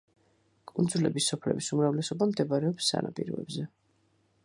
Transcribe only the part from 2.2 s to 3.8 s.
მდებარეობს სანაპიროებზე.